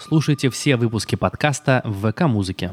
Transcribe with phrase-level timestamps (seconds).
[0.00, 2.72] Слушайте все выпуски подкаста в ВК-музыке.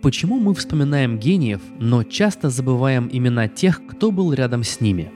[0.00, 5.12] Почему мы вспоминаем гениев, но часто забываем имена тех, кто был рядом с ними?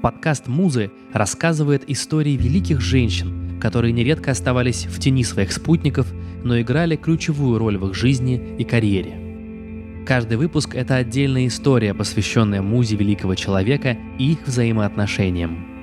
[0.00, 6.06] Подкаст «Музы» рассказывает истории великих женщин, которые нередко оставались в тени своих спутников,
[6.44, 10.04] но играли ключевую роль в их жизни и карьере.
[10.06, 15.73] Каждый выпуск— это отдельная история, посвященная музе великого человека и их взаимоотношениям.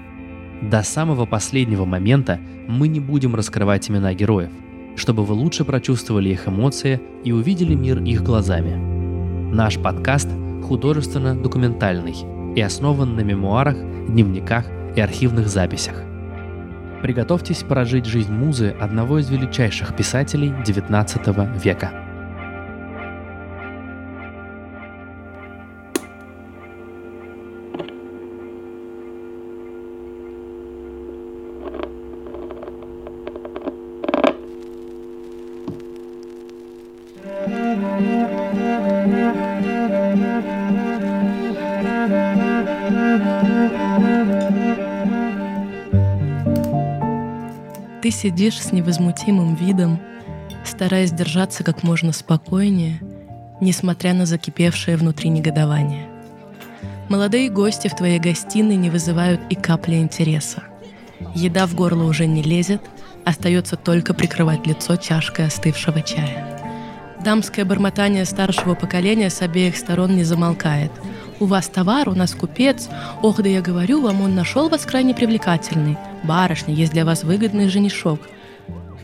[0.61, 4.51] До самого последнего момента мы не будем раскрывать имена героев,
[4.95, 8.75] чтобы вы лучше прочувствовали их эмоции и увидели мир их глазами.
[9.51, 10.29] Наш подкаст
[10.67, 12.15] художественно-документальный
[12.55, 13.75] и основан на мемуарах,
[14.07, 15.95] дневниках и архивных записях.
[17.01, 21.91] Приготовьтесь прожить жизнь музы одного из величайших писателей XIX века–
[48.01, 49.99] Ты сидишь с невозмутимым видом,
[50.63, 52.99] стараясь держаться как можно спокойнее,
[53.61, 56.07] несмотря на закипевшее внутри негодование.
[57.09, 60.63] Молодые гости в твоей гостиной не вызывают и капли интереса.
[61.35, 62.81] Еда в горло уже не лезет,
[63.25, 66.59] остается только прикрывать лицо чашкой остывшего чая.
[67.23, 70.91] Дамское бормотание старшего поколения с обеих сторон не замолкает.
[71.41, 72.87] «У вас товар, у нас купец.
[73.23, 75.97] Ох, да я говорю вам, он нашел вас крайне привлекательный.
[76.21, 78.19] Барышня, есть для вас выгодный женишок.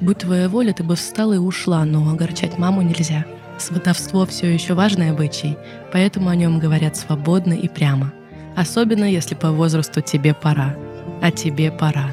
[0.02, 3.26] Будь твоя воля, ты бы встала и ушла, но огорчать маму нельзя.
[3.58, 5.58] Сватовство все еще важный обычай,
[5.92, 8.14] поэтому о нем говорят свободно и прямо.
[8.56, 10.76] Особенно, если по возрасту тебе пора.
[11.24, 12.12] А тебе пора.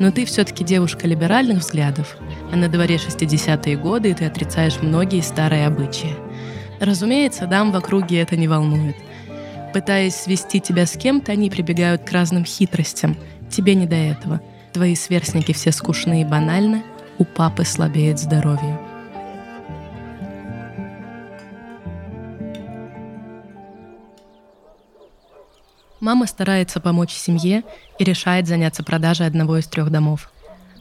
[0.00, 2.16] Но ты все-таки девушка либеральных взглядов,
[2.50, 6.16] а на дворе 60-е годы ты отрицаешь многие старые обычаи.
[6.80, 8.96] Разумеется, дам в округе это не волнует.
[9.72, 13.16] Пытаясь свести тебя с кем-то, они прибегают к разным хитростям.
[13.50, 14.40] Тебе не до этого.
[14.72, 16.82] Твои сверстники все скучны и банальны,
[17.18, 18.78] у папы слабеет здоровье.
[26.00, 27.62] Мама старается помочь семье
[27.98, 30.32] и решает заняться продажей одного из трех домов.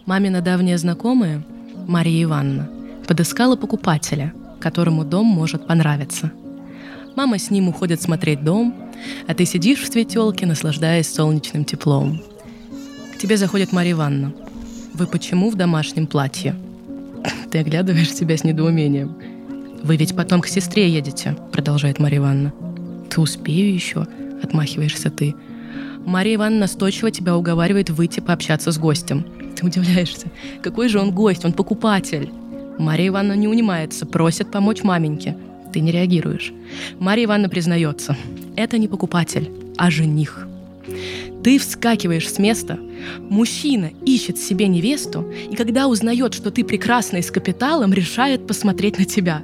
[0.05, 1.43] Мамина давняя знакомая,
[1.87, 2.69] Мария Ивановна,
[3.05, 6.31] подыскала покупателя, которому дом может понравиться.
[7.15, 8.75] Мама с ним уходит смотреть дом,
[9.27, 12.21] а ты сидишь в светелке, наслаждаясь солнечным теплом.
[13.13, 14.33] К тебе заходит Мария Ивановна.
[14.93, 16.55] Вы почему в домашнем платье?
[17.51, 19.15] Ты оглядываешь себя с недоумением.
[19.83, 22.53] Вы ведь потом к сестре едете, продолжает Мария Ивановна.
[23.09, 24.07] Ты успею еще?—
[24.43, 25.35] отмахиваешься ты.
[26.05, 29.25] Мария Ивановна настойчиво тебя уговаривает выйти пообщаться с гостем.
[29.55, 30.27] Ты удивляешься.
[30.61, 31.45] Какой же он гость?
[31.45, 32.29] Он покупатель.
[32.77, 35.35] Мария Ивановна не унимается, просит помочь маменьке.
[35.73, 36.51] Ты не реагируешь.
[36.99, 38.15] Мария Ивановна признается.
[38.55, 40.47] Это не покупатель, а жених.
[41.43, 42.77] Ты вскакиваешь с места,
[43.29, 49.05] мужчина ищет себе невесту, и когда узнает, что ты прекрасна с капиталом, решает посмотреть на
[49.05, 49.43] тебя.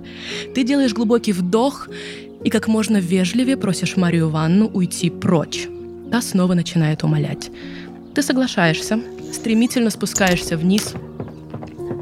[0.53, 1.88] Ты делаешь глубокий вдох
[2.44, 5.68] и как можно вежливее просишь Марию Ивановну уйти прочь.
[6.12, 7.50] Та снова начинает умолять.
[8.14, 9.00] Ты соглашаешься,
[9.31, 10.94] стремительно спускаешься вниз.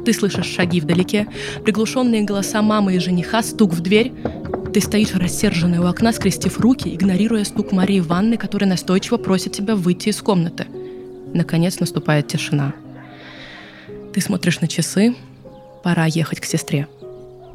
[0.04, 1.28] Ты слышишь шаги вдалеке,
[1.64, 4.12] приглушенные голоса мамы и жениха, стук в дверь.
[4.72, 9.76] Ты стоишь рассерженный у окна, скрестив руки, игнорируя стук Марии Ивановны, которая настойчиво просит тебя
[9.76, 10.66] выйти из комнаты.
[11.32, 12.74] Наконец наступает тишина.
[14.12, 15.14] Ты смотришь на часы.
[15.82, 16.86] Пора ехать к сестре.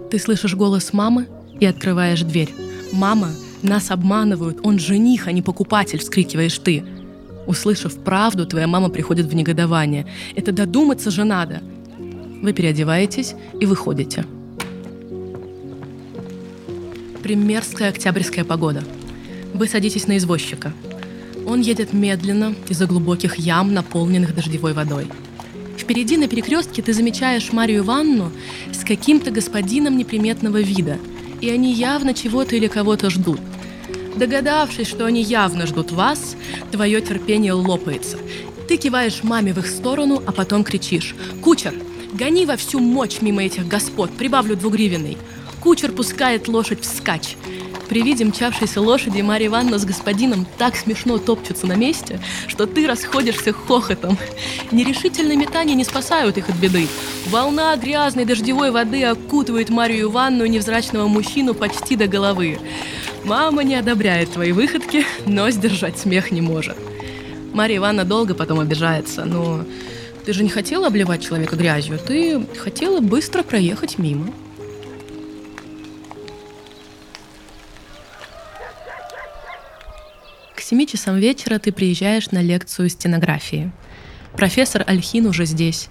[0.10, 1.28] Ты слышишь голос мамы
[1.60, 2.50] и открываешь дверь.
[2.92, 3.30] «Мама,
[3.62, 6.84] нас обманывают, он жених, а не покупатель!»— вскрикиваешь ты.
[7.46, 10.08] Услышав правду, твоя мама приходит в негодование.
[10.36, 11.62] Это додуматься же надо.
[12.42, 14.26] Вы переодеваетесь и выходите.
[17.24, 18.84] Примерская октябрьская погода.
[19.54, 20.74] Вы садитесь на извозчика.
[21.46, 25.08] Он едет медленно из-за глубоких ям, наполненных дождевой водой.
[25.78, 28.32] Впереди на перекрестке ты замечаешь Марию Ивановну
[28.72, 30.98] с каким-то господином неприметного вида–
[31.42, 33.40] и они явно чего-то или кого-то ждут.
[34.16, 36.36] Догадавшись, что они явно ждут вас,
[36.72, 38.18] твое терпение лопается.
[38.68, 41.74] Ты киваешь маме в их сторону, а потом кричишь «Кучер,
[42.14, 45.18] гони во всю мощь мимо этих господ, прибавлю двугривенный».
[45.60, 47.36] Кучер пускает лошадь вскачь.
[47.90, 52.86] При виде мчавшейся лошади Марья Ивановна с господином так смешно топчутся на месте, что ты
[52.88, 54.16] расходишься хохотом.
[54.72, 56.88] Нерешительные метания не спасают их от беды.
[57.30, 62.60] Волна грязной дождевой воды окутывает Марию Ивановну и невзрачного мужчину почти до головы.
[63.26, 66.78] Мама не одобряет твои выходки, но сдержать смех не может.
[67.54, 69.66] Мария Ивановна долго потом обижается, но
[70.30, 74.32] ты же не хотела обливать человека грязью, ты хотела быстро проехать мимо.
[80.54, 83.72] К семи часам вечера ты приезжаешь на лекцию стенографии.
[84.34, 85.90] Профессор Альхин уже здесь.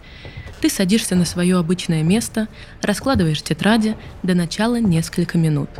[0.61, 2.46] Ты садишься на свое обычное место,
[2.81, 5.70] раскладываешь тетради, до начала несколько минут.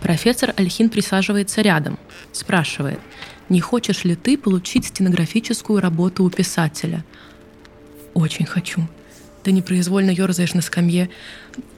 [0.00, 1.96] Профессор Альхин присаживается рядом,
[2.32, 2.98] спрашивает,
[3.48, 7.04] не хочешь ли ты получить стенографическую работу у писателя–
[8.14, 8.82] очень хочу.
[9.42, 11.10] Ты непроизвольно ерзаешь на скамье.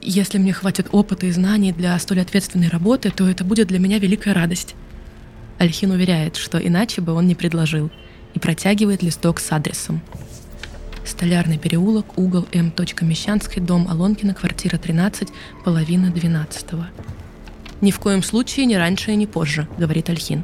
[0.01, 3.97] Если мне хватит опыта и знаний для столь ответственной работы, то это будет для меня
[3.97, 4.75] великая радость.
[5.57, 7.89] Альхин уверяет, что иначе бы он не предложил,
[8.33, 10.01] и протягивает листок с адресом.
[11.05, 12.73] Столярный переулок, угол М.
[13.01, 15.29] Мещанской, дом Алонкина, квартира 13,
[15.63, 16.65] половина 12
[17.81, 20.43] «Ни в коем случае не раньше и не позже»,— говорит Альхин.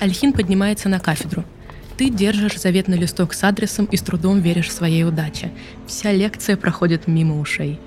[0.00, 1.44] Альхин поднимается на кафедру—
[2.00, 5.52] ты держишь заветный листок с адресом и с трудом веришь своей удаче.
[5.86, 7.78] Вся лекция проходит мимо ушей.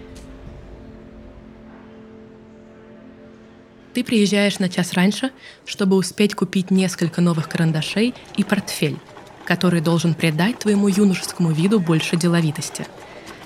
[3.95, 5.31] Ты приезжаешь на час раньше,
[5.65, 8.99] чтобы успеть купить несколько новых карандашей и портфель,
[9.45, 12.85] который должен придать твоему юношескому виду больше деловитости.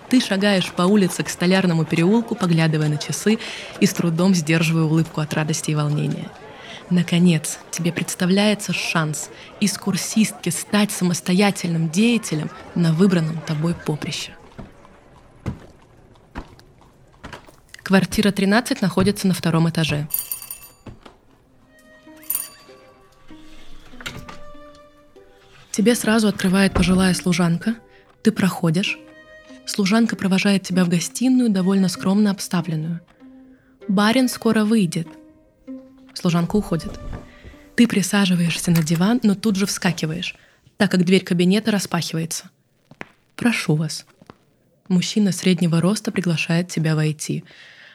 [0.09, 3.39] Ты шагаешь по улице к столярному переулку, поглядывая на часы
[3.79, 6.29] и с трудом сдерживая улыбку от радости и волнения–
[6.89, 9.29] Наконец, тебе представляется шанс
[9.59, 14.33] из курсистки стать самостоятельным деятелем на выбранном тобой поприще.
[17.83, 20.07] Квартира 13 находится на втором этаже.
[25.71, 27.75] Тебе сразу открывает пожилая служанка.
[28.23, 28.97] Ты проходишь.
[29.65, 33.01] Служанка провожает тебя в гостиную, довольно скромно обставленную.
[33.89, 35.07] Барин скоро выйдет–
[36.17, 36.99] Служанка уходит.
[37.75, 40.35] Ты присаживаешься на диван, но тут же вскакиваешь,
[40.77, 42.49] так как дверь кабинета распахивается.
[43.35, 44.03] «Прошу вас».
[44.87, 47.43] Мужчина среднего роста приглашает тебя войти.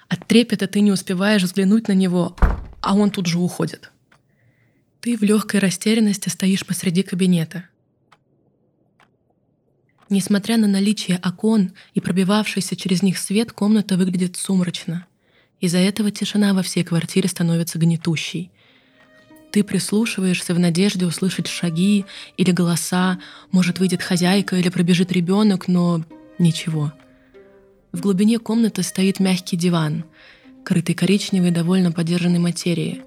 [0.09, 2.37] От трепета ты не успеваешь взглянуть на него,
[2.81, 3.91] а он тут же уходит.
[5.01, 7.65] Ты в легкой растерянности стоишь посреди кабинета.
[10.11, 15.07] Несмотря на наличие окон и пробивавшийся через них свет, комната выглядит сумрачно.
[15.63, 18.51] Из-за этого тишина во всей квартире становится гнетущей.
[19.53, 22.05] Ты прислушиваешься в надежде услышать шаги
[22.37, 23.21] или голоса,
[23.53, 26.05] может, выйдет хозяйка или пробежит ребенок, но
[26.39, 26.93] ничего.
[27.93, 30.05] В глубине комнаты стоит мягкий диван,
[30.65, 33.03] крытый коричневой довольно подержанной материей.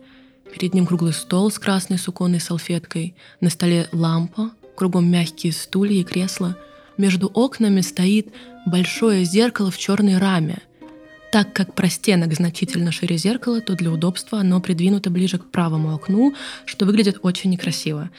[0.53, 6.05] Перед ним круглый стол с красной суконной салфеткой, на столе лампа, кругом мягкие стулья и
[6.05, 6.57] кресла.
[6.97, 8.33] Между окнами стоит
[8.65, 10.59] большое зеркало в черной раме—
[11.35, 16.33] так как простенок значительно шире зеркала, то для удобства оно придвинуто ближе к правому окну,
[16.63, 18.09] что выглядит очень некрасиво.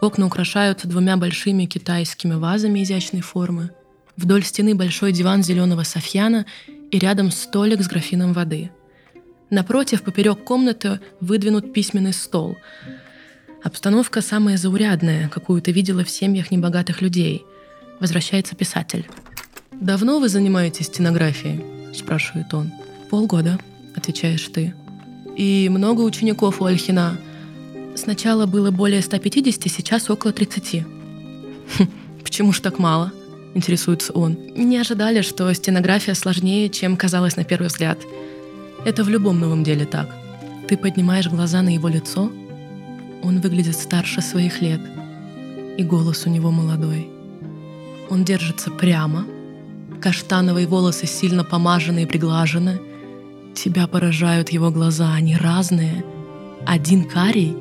[0.00, 3.72] Окна украшаются двумя большими китайскими вазами изящной формы.
[4.16, 6.46] Вдоль стены большой диван зеленого софьяна
[6.90, 8.70] и рядом столик с графином воды.
[9.50, 12.56] Напротив, поперек комнаты выдвинут письменный стол.
[13.62, 17.44] Обстановка самая заурядная, какую ты видела в семьях небогатых людей.
[18.00, 19.06] Возвращается писатель.
[19.72, 22.72] «Давно вы занимаетесь стенографией?» Спрашивает он.
[23.10, 23.58] Полгода,
[23.94, 24.74] отвечаешь ты.
[25.36, 27.18] И много учеников у Альхина.
[27.94, 30.84] Сначала было более 150, сейчас около 30.
[31.78, 31.88] Хм,
[32.22, 33.12] почему ж так мало?
[33.54, 34.36] Интересуется он.
[34.54, 37.98] Не ожидали, что стенография сложнее, чем казалось на первый взгляд.
[38.84, 40.14] Это в любом новом деле так.
[40.68, 42.30] Ты поднимаешь глаза на его лицо,
[43.22, 44.80] он выглядит старше своих лет,
[45.76, 47.08] и голос у него молодой.
[48.10, 49.26] Он держится прямо,
[50.00, 52.80] Каштановые волосы сильно помажены и приглажены.
[53.54, 56.04] Тебя поражают его глаза, они разные.
[56.66, 57.56] Один карий,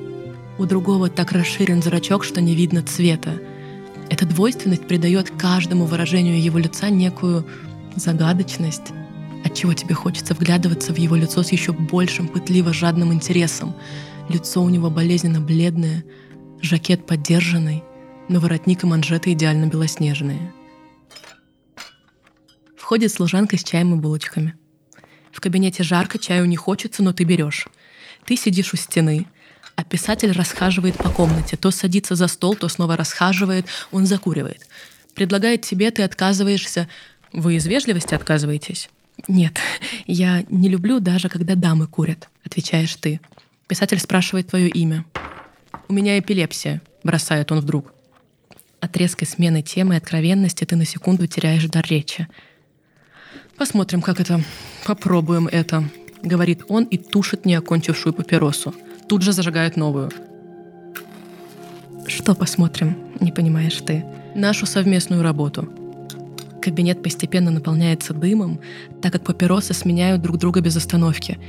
[0.58, 3.39] у другого так расширен зрачок, что не видно цвета.
[4.10, 7.46] Эта двойственность придает каждому выражению его лица некую
[7.96, 8.92] загадочность,
[9.44, 13.75] отчего тебе хочется вглядываться в его лицо с еще большим пытливо-жадным интересом.
[14.30, 16.04] Лицо у него болезненно бледное,
[16.62, 17.84] жакет поддержанный,
[18.27, 20.54] но воротник и манжеты идеально белоснежные—
[22.86, 24.54] Входит служанка с чаем и булочками.
[25.32, 27.68] В кабинете жарко, чаю не хочется, но ты берешь.
[28.25, 29.25] Ты сидишь у стены,
[29.75, 31.58] а писатель расхаживает по комнате.
[31.58, 34.68] То садится за стол, то снова расхаживает, он закуривает.
[35.15, 36.88] Предлагает тебе, ты отказываешься.
[37.34, 38.92] Вы из вежливости отказываетесь?
[39.27, 39.58] Нет,
[40.06, 43.20] я не люблю даже, когда дамы курят, отвечаешь ты.
[43.65, 45.06] Писатель спрашивает твое имя.
[45.88, 47.96] У меня эпилепсия, бросает он вдруг.
[48.80, 52.27] От резкой смены темы и откровенности ты на секунду теряешь дар речи.
[53.57, 54.41] Посмотрим, как это.
[54.85, 55.85] Попробуем это,
[56.21, 58.75] говорит он и тушит неокончившую папиросу.
[59.07, 60.12] Тут же зажигает новую.
[62.05, 64.03] Что посмотрим, не понимаешь ты?
[64.35, 65.69] Нашу совместную работу.
[66.62, 68.59] Кабинет постепенно наполняется дымом,
[69.01, 71.39] так как папиросы сменяют друг друга без остановки.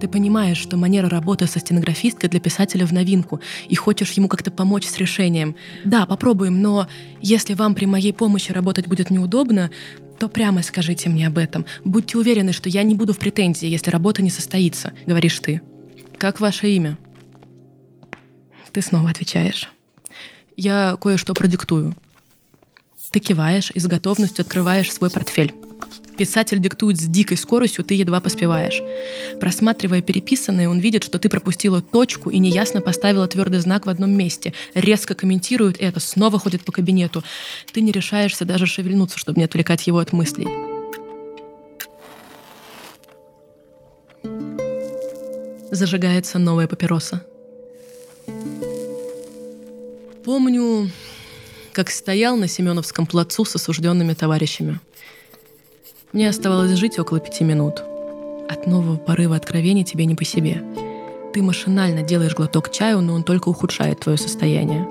[0.00, 4.50] Ты понимаешь, что манера работы со стенографисткой для писателя в новинку, и хочешь ему как-то
[4.50, 5.54] помочь с решением.
[5.84, 6.88] Да, попробуем, но
[7.22, 9.70] если вам при моей помощи работать будет неудобно,
[10.18, 11.66] то прямо скажите мне об этом.
[11.84, 15.60] Будьте уверены, что я не буду в претензии, если работа не состоится, говоришь ты.
[16.18, 16.98] Как ваше имя?
[18.72, 19.70] Ты снова отвечаешь.
[20.56, 21.94] Я кое-что продиктую.
[23.10, 25.54] Ты киваешь и с готовностью открываешь свой портфель.
[26.16, 28.80] Писатель диктует с дикой скоростью, ты едва поспеваешь.
[29.40, 34.12] Просматривая переписанное, он видит, что ты пропустила точку и неясно поставила твердый знак в одном
[34.12, 34.54] месте.
[34.74, 37.24] Резко комментирует это, снова ходит по кабинету.
[37.72, 40.46] Ты не решаешься даже шевельнуться, чтобы не отвлекать его от мыслей.
[45.70, 47.26] Зажигается новая папироса.
[50.24, 50.90] Помню,
[51.72, 54.78] как стоял на Семеновском плацу с осужденными товарищами.
[56.14, 57.82] Мне оставалось жить около пяти минут.
[58.48, 60.62] От нового порыва откровений тебе не по себе.
[61.34, 64.86] Ты машинально делаешь глоток чаю, но он только ухудшает твое состояние.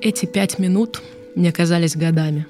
[0.00, 1.02] Эти пять минут
[1.34, 2.46] мне казались годами.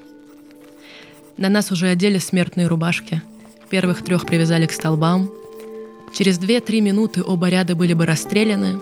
[1.36, 3.22] На нас уже одели смертные рубашки.
[3.70, 5.32] Первых трех привязали к столбам.
[6.16, 8.78] Через две-три минуты оба ряда были бы расстреляны,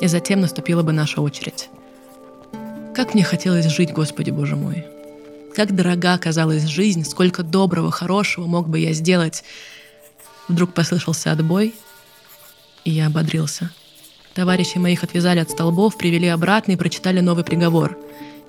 [0.00, 1.70] и затем наступила бы наша очередь.
[2.94, 4.84] Как мне хотелось жить, Господи Боже мой.
[5.58, 9.42] Как дорога оказалась жизнь, сколько доброго, хорошего мог бы я сделать.
[10.46, 11.74] Вдруг послышался отбой,
[12.84, 13.72] и я ободрился.
[14.34, 17.98] Товарищи моих отвязали от столбов, привели обратно и прочитали новый приговор.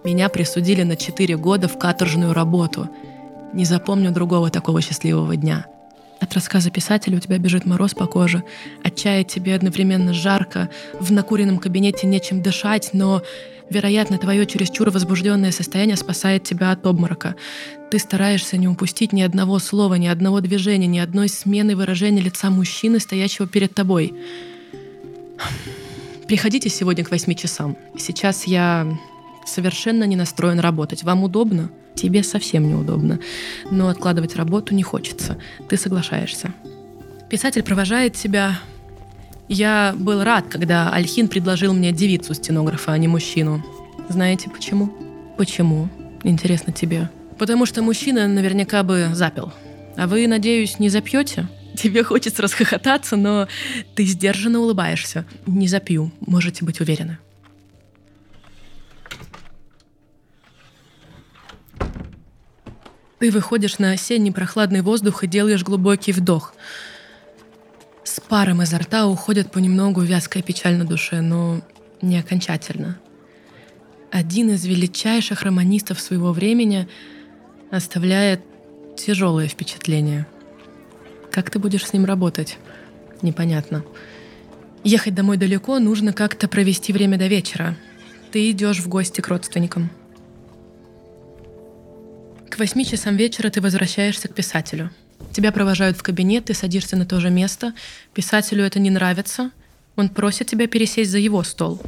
[0.03, 2.87] Меня присудили на 4 года в каторжную работу.
[3.53, 5.65] Не запомню другого такого счастливого дня.
[6.21, 8.43] От рассказа писателя у тебя бежит мороз по коже,
[8.83, 13.21] от чая тебе одновременно жарко, в накуренном кабинете нечем дышать, но
[13.69, 17.35] Вероятно, твое чересчур возбужденное состояние спасает тебя от обморока.
[17.91, 22.49] Ты стараешься не упустить ни одного слова, ни одного движения, ни одной смены выражения лица
[22.49, 24.15] мужчины, стоящего перед тобой.
[26.27, 27.77] Приходите сегодня к восьми часам.
[27.97, 28.87] Сейчас я
[29.45, 31.03] совершенно не настроен работать.
[31.03, 31.69] Вам удобно?
[31.99, 33.19] Тебе совсем неудобно.
[33.71, 35.37] Но откладывать работу не хочется.
[35.67, 36.53] Ты соглашаешься.
[37.29, 38.57] Писатель провожает тебя,
[39.49, 43.65] я был рад, когда Альхин предложил мне девицу стенографа, а не мужчину.
[44.07, 44.93] Знаете почему?
[45.37, 45.89] Почему?
[46.23, 47.09] Интересно тебе.
[47.37, 49.51] Потому что мужчина наверняка бы запил.
[49.97, 51.47] А вы, надеюсь, не запьете?
[51.75, 53.47] Тебе хочется расхохотаться, но
[53.95, 55.25] ты сдержанно улыбаешься.
[55.47, 57.17] Не запью, можете быть уверены.
[63.19, 66.53] Ты выходишь на осенний прохладный воздух и делаешь глубокий вдох–
[68.09, 71.61] с паром изо рта уходит понемногу вязкая печаль на душе, но
[72.01, 72.99] не окончательно.
[74.09, 76.87] Один из величайших романистов своего времени
[77.69, 78.41] оставляет
[78.97, 80.25] тяжелое впечатление.
[81.31, 82.57] Как ты будешь с ним работать?
[83.21, 83.85] Непонятно.
[84.83, 87.77] Ехать домой далеко, нужно как-то провести время до вечера.
[88.31, 89.91] Ты идешь в гости к родственникам.
[92.49, 94.91] К восьми часам вечера ты возвращаешься к писателю–
[95.31, 97.73] Тебя провожают в кабинет, ты садишься на то же место.
[98.13, 99.51] Писателю это не нравится.
[99.95, 101.81] Он просит тебя пересесть за его стол.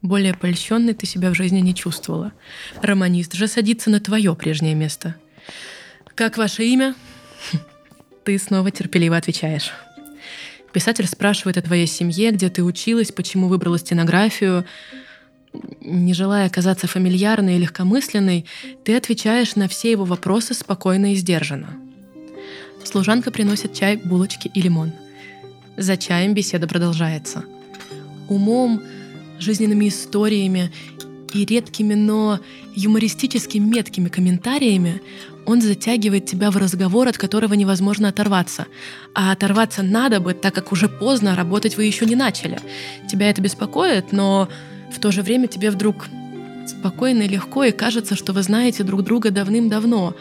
[0.00, 2.32] Более польщенной ты себя в жизни не чувствовала.
[2.80, 5.16] Романист же садится на твое прежнее место.
[6.14, 6.94] «Как ваше имя?»
[8.24, 9.72] Ты снова терпеливо отвечаешь.
[10.72, 14.64] Писатель спрашивает о твоей семье, где ты училась, почему выбрала стенографию.
[15.80, 18.46] Не желая оказаться фамильярной и легкомысленной,
[18.84, 21.78] ты отвечаешь на все его вопросы спокойно и сдержанно.
[22.84, 24.92] Служанка приносит чай, булочки и лимон.
[25.76, 27.44] За чаем беседа продолжается.
[28.28, 28.82] Умом,
[29.38, 30.72] жизненными историями
[31.34, 32.40] и редкими, но
[32.74, 35.02] юмористически меткими комментариями
[35.44, 38.66] он затягивает тебя в разговор, от которого невозможно оторваться.
[39.14, 42.60] А оторваться надо бы, так как уже поздно, работать вы еще не начали.
[43.08, 44.48] Тебя это беспокоит, но
[44.92, 46.08] в то же время тебе вдруг
[46.66, 50.14] спокойно и легко, и кажется, что вы знаете друг друга давным-давно.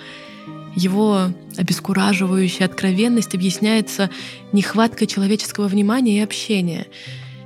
[0.76, 4.10] Его обескураживающая откровенность объясняется
[4.52, 6.88] нехваткой человеческого внимания и общения.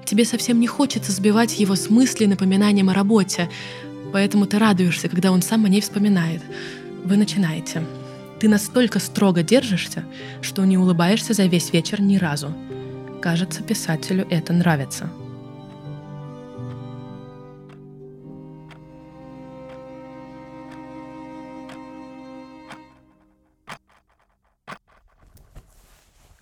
[0.06, 3.50] Тебе совсем не хочется сбивать его с мысли напоминанием о работе,
[4.14, 6.42] поэтому ты радуешься, когда он сам о ней вспоминает.
[7.04, 7.84] Вы начинаете.
[8.40, 10.04] Ты настолько строго держишься,
[10.42, 12.54] что не улыбаешься за весь вечер ни разу.
[13.22, 15.10] Кажется, писателю это нравится.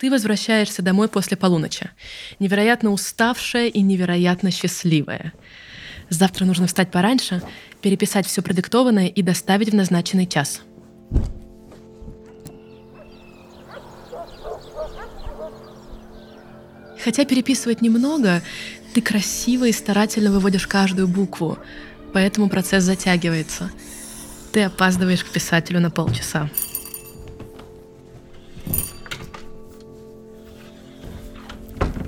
[0.04, 1.90] Ты возвращаешься домой после полуночи,
[2.38, 5.32] невероятно уставшая и невероятно счастливая.
[6.10, 7.42] Завтра нужно встать пораньше,
[7.82, 10.60] переписать все продиктованное и доставить в назначенный час.
[17.02, 18.42] Хотя переписывать немного,
[18.94, 21.58] ты красиво и старательно выводишь каждую букву,
[22.12, 23.72] поэтому процесс затягивается.
[24.52, 26.50] Ты опаздываешь к писателю на полчаса.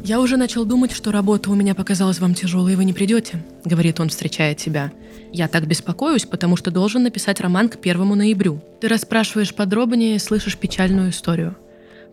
[0.05, 3.43] «Я уже начал думать, что работа у меня показалась вам тяжелой, и вы не придете»,—
[3.65, 4.91] говорит он, встречая тебя.
[5.33, 8.61] «Я так беспокоюсь, потому что должен написать роман к первому ноябрю.
[8.79, 11.57] Ты расспрашиваешь подробнее и слышишь печальную историю.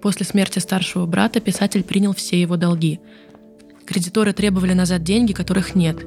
[0.00, 2.98] После смерти старшего брата писатель принял все его долги.
[3.84, 5.98] Кредиторы требовали назад деньги, которых нет.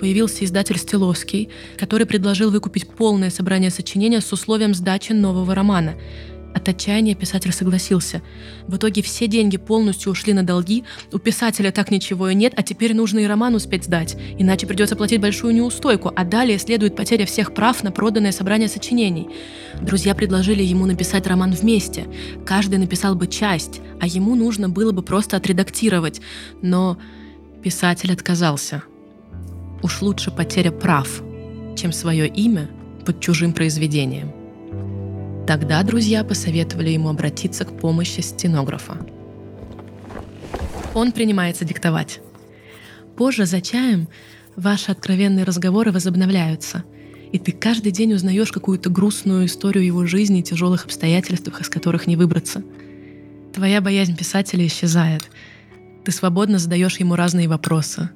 [0.00, 1.48] Появился издатель Стиловский,
[1.78, 5.94] который предложил выкупить полное собрание сочинения с условием сдачи нового романа—
[6.54, 8.22] от отчаяния писатель согласился.
[8.66, 12.62] В итоге все деньги полностью ушли на долги, у писателя так ничего и нет, а
[12.62, 17.26] теперь нужно и роман успеть сдать, иначе придется платить большую неустойку, а далее следует потеря
[17.26, 19.28] всех прав на проданное собрание сочинений.
[19.80, 22.06] Друзья предложили ему написать роман вместе.
[22.44, 26.20] Каждый написал бы часть, а ему нужно было бы просто отредактировать.
[26.62, 26.98] Но
[27.62, 28.82] писатель отказался.
[29.82, 31.22] Уж лучше потеря прав,
[31.76, 32.68] чем свое имя
[33.04, 34.37] под чужим произведением.
[35.48, 38.98] Тогда друзья посоветовали ему обратиться к помощи стенографа.
[40.92, 42.20] Он принимается диктовать.
[43.16, 44.08] Позже за чаем
[44.56, 46.84] ваши откровенные разговоры возобновляются,
[47.32, 52.06] и ты каждый день узнаешь какую-то грустную историю его жизни и тяжелых обстоятельствах, из которых
[52.06, 52.62] не выбраться.
[53.54, 55.30] Твоя боязнь писателя исчезает.
[56.04, 58.10] Ты свободно задаешь ему разные вопросы.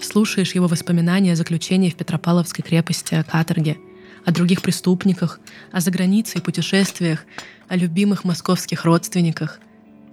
[0.00, 3.76] Слушаешь его воспоминания о заключении в Петропавловской крепости, о каторге—
[4.28, 5.40] о других преступниках,
[5.72, 7.24] о загранице и путешествиях,
[7.66, 9.58] о любимых московских родственниках,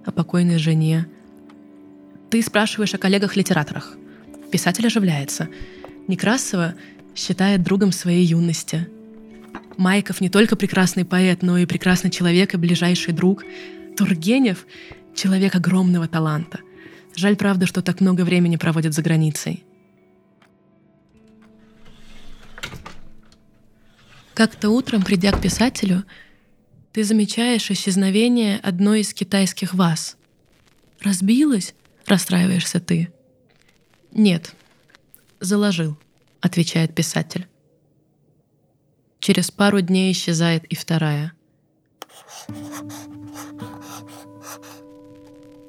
[0.06, 1.06] о покойной жене.
[2.30, 3.92] Ты спрашиваешь о коллегах-литераторах.
[4.50, 5.50] Писатель оживляется.
[6.08, 6.72] Некрасова
[7.14, 8.88] считает другом своей юности.
[9.76, 13.44] Майков не только прекрасный поэт, но и прекрасный человек и ближайший друг.
[13.98, 14.66] Тургенев—
[15.14, 16.60] человек огромного таланта.
[17.14, 19.65] Жаль, правда, что так много времени проводит за границей.
[24.36, 26.04] Как-то утром, придя к писателю,
[26.92, 30.18] ты замечаешь исчезновение одной из китайских ваз.
[31.00, 31.74] «Разбилась?»—
[32.06, 33.10] расстраиваешься ты.
[34.12, 34.54] «Нет,
[35.40, 35.96] заложил»,—
[36.42, 37.46] отвечает писатель.
[39.20, 41.32] Через пару дней исчезает и вторая.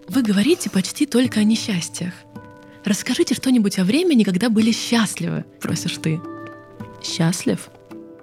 [0.09, 2.13] Вы говорите почти только о несчастьях.
[2.83, 6.19] Расскажите что-нибудь о времени, когда были счастливы, просишь ты.
[7.01, 7.69] Счастлив?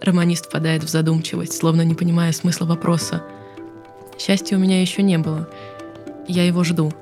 [0.05, 3.23] Романист впадает в задумчивость, словно не понимая смысла вопроса.
[4.19, 5.49] Счастья у меня еще не было.
[6.29, 6.93] Я его жду.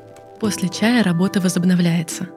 [0.41, 2.29] После чая работа возобновляется.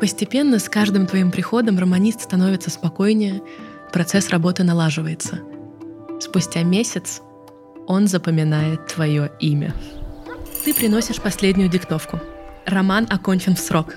[0.00, 3.42] Постепенно с каждым твоим приходом романист становится спокойнее,
[3.92, 5.40] процесс работы налаживается.
[6.20, 7.20] Спустя месяц
[7.88, 9.74] он запоминает твое имя.
[10.64, 12.20] Ты приносишь последнюю диктовку.
[12.64, 13.96] Роман окончен в срок.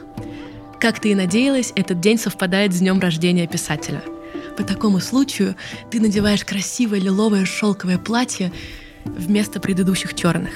[0.80, 4.02] Как ты и надеялась, этот день совпадает с днем рождения писателя—
[4.60, 5.56] по такому случаю
[5.90, 8.52] ты надеваешь красивое лиловое шелковое платье
[9.06, 10.52] вместо предыдущих черных.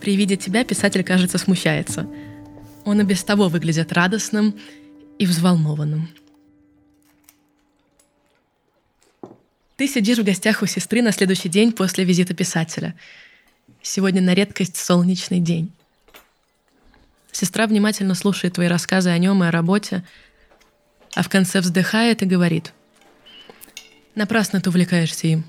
[0.00, 2.10] При виде тебя писатель, кажется, смущается.
[2.84, 4.58] Он и без того выглядит радостным
[5.16, 6.08] и взволнованным.
[9.76, 12.96] Ты сидишь в гостях у сестры на следующий день после визита писателя.
[13.80, 15.70] Сегодня на редкость солнечный день.
[17.30, 20.02] Сестра внимательно слушает твои рассказы о нем и о работе,
[21.14, 22.72] а в конце вздыхает и говорит.
[24.18, 25.44] Напрасно ты увлекаешься им.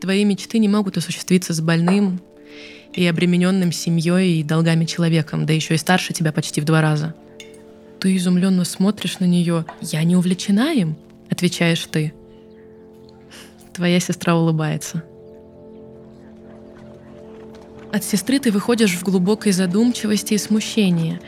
[0.00, 2.20] Твои мечты не могут осуществиться с больным
[2.92, 7.14] и обремененным семьей и долгами человеком, да еще и старше тебя почти в два раза.
[8.00, 9.64] Ты изумленно смотришь на нее.
[9.80, 10.96] «Я не увлечена им?»—
[11.30, 12.12] отвечаешь ты.
[13.72, 15.04] Твоя сестра улыбается.
[17.92, 21.20] От сестры ты выходишь в глубокой задумчивости и смущении.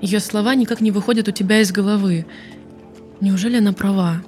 [0.00, 2.26] Ее слова никак не выходят у тебя из головы.
[3.20, 4.24] Неужели она права?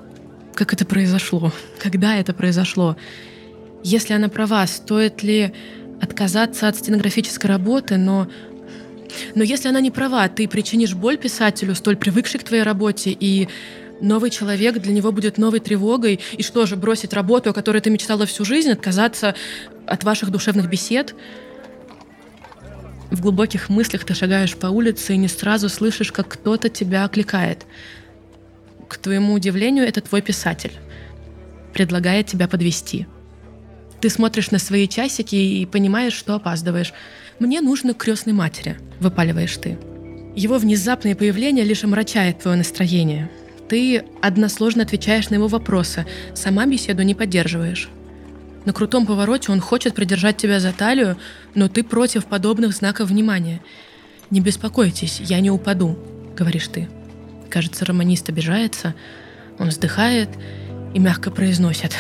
[0.57, 2.97] Как это произошло, когда это произошло.
[3.85, 5.53] Если она права, стоит ли
[6.01, 8.29] отказаться от стенографической работы, но
[9.37, 13.49] но если она не права, ты причинишь боль писателю, столь привыкший к твоей работе, и
[14.01, 17.89] новый человек для него будет новой тревогой, и что же, бросить работу, о которой ты
[17.89, 19.37] мечтала всю жизнь, отказаться
[19.87, 21.15] от ваших душевных бесед?
[23.11, 27.65] В глубоких мыслях ты шагаешь по улице и не сразу слышишь, как кто-то тебя окликает—
[28.89, 30.73] к твоему удивлению, это твой писатель.
[31.73, 33.07] Предлагает тебя подвести.
[34.01, 36.93] Ты смотришь на свои часики и понимаешь, что опаздываешь.
[37.39, 39.79] «Мне нужно к крестной матери»,— выпаливаешь ты.
[40.35, 43.31] Его внезапное появление лишь омрачает твое настроение.
[43.69, 47.89] Ты односложно отвечаешь на его вопросы, сама беседу не поддерживаешь.
[48.65, 51.17] На крутом повороте он хочет придержать тебя за талию,
[51.55, 53.61] но ты против подобных знаков внимания.
[54.31, 55.99] «Не беспокойтесь, я не упаду»,—
[56.37, 56.89] говоришь ты.
[57.51, 58.95] Кажется, романист обижается,
[59.59, 60.29] он вздыхает
[60.95, 61.95] и мягко произносит.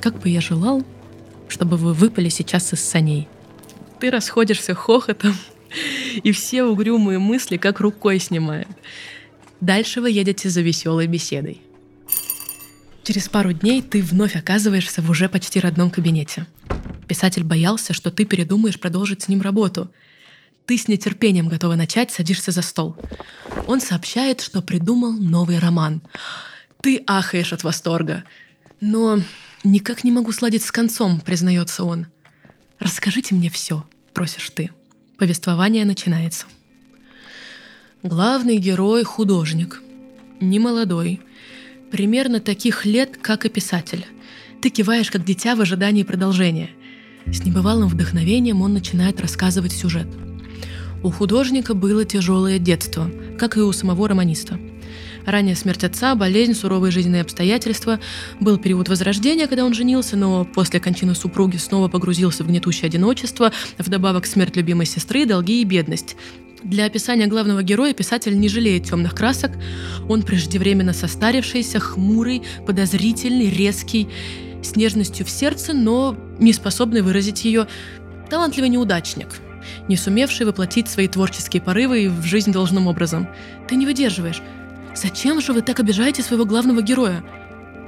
[0.00, 0.84] «Как бы я желал,
[1.48, 3.28] чтобы вы выпали сейчас из саней».
[4.00, 5.34] Ты расходишься хохотом,
[6.22, 8.68] и все угрюмые мысли как рукой снимает.
[9.60, 11.62] Дальше вы едете за веселой беседой.
[13.02, 16.46] Через пару дней ты вновь оказываешься в уже почти родном кабинете.
[17.08, 19.90] Писатель боялся, что ты передумаешь продолжить с ним работу.
[20.66, 22.96] Ты с нетерпением готова начать, садишься за стол.
[23.66, 26.00] Он сообщает, что придумал новый роман.
[26.80, 28.24] Ты ахаешь от восторга.
[28.80, 29.20] Но
[29.62, 32.06] никак не могу сладить с концом, признается он.
[32.78, 34.70] Расскажите мне все, просишь ты.
[35.18, 36.46] Повествование начинается.
[38.02, 39.82] Главный герой— художник.
[40.40, 41.20] Не молодой,
[41.90, 44.06] примерно таких лет, как и писатель.
[44.60, 46.70] Ты киваешь, как дитя в ожидании продолжения.
[47.26, 50.08] С небывалым вдохновением он начинает рассказывать сюжет.
[51.04, 54.58] У художника было тяжелое детство, как и у самого романиста.
[55.26, 58.00] Ранняя смерть отца, болезнь, суровые жизненные обстоятельства.
[58.40, 63.52] Был период возрождения, когда он женился, но после кончины супруги снова погрузился в гнетущее одиночество,
[63.76, 66.16] вдобавок смерть любимой сестры, долги и бедность.
[66.62, 69.50] Для описания главного героя писатель не жалеет темных красок.
[70.08, 74.08] Он преждевременно состарившийся, хмурый, подозрительный, резкий,
[74.62, 77.66] с нежностью в сердце, но не способный выразить ее,
[78.30, 79.28] талантливый неудачник,
[79.88, 83.28] не сумевший воплотить свои творческие порывы в жизнь должным образом.
[83.68, 84.42] Ты не выдерживаешь.
[84.94, 87.24] Зачем же вы так обижаете своего главного героя?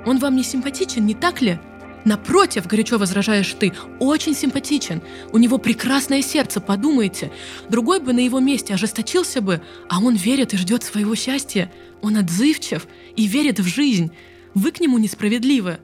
[0.05, 1.59] Он вам не симпатичен, не так ли?
[2.07, 5.03] Напротив, горячо возражаешь ты, очень симпатичен.
[5.33, 7.33] У него прекрасное сердце, подумайте.
[7.69, 11.69] Другой бы на его месте ожесточился бы, а он верит и ждет своего счастья.
[12.03, 12.87] Он отзывчив
[13.17, 14.13] и верит в жизнь.
[14.55, 15.79] Вы к нему несправедливы.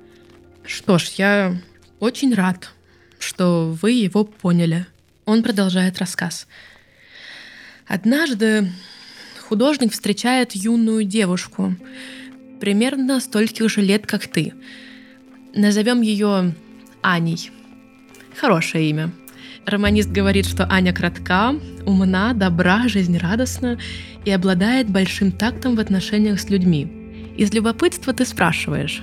[0.65, 1.61] Что ж, я
[1.99, 2.71] очень рад,
[3.19, 4.87] что вы его поняли.
[5.25, 6.47] Он продолжает рассказ.
[7.87, 8.71] Однажды
[9.49, 11.75] художник встречает юную девушку,
[12.61, 14.55] примерно стольких же лет, как ты–
[15.55, 16.55] Назовем ее
[17.03, 17.51] Аней.
[18.37, 19.11] Хорошее имя.
[19.67, 21.55] Романист говорит, что Аня кратка,
[21.85, 23.79] умна, добра, жизнерадостна
[24.25, 26.91] и обладает большим тактом в отношениях с людьми.
[27.37, 29.03] Из любопытства ты спрашиваешь,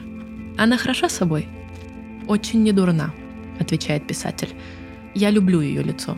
[0.57, 1.47] она хороша собой?
[2.27, 3.13] Очень недурна,
[3.59, 4.49] отвечает писатель.
[5.15, 6.17] Я люблю ее лицо.